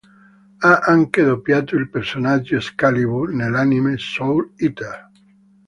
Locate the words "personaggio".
1.91-2.55